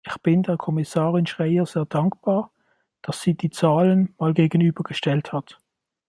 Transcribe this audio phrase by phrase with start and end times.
[0.03, 2.49] Ich bin der Kommissarin Schreyer sehr dankbar,
[3.03, 5.59] dass sie die Zahlen mal gegenübergestellt hat.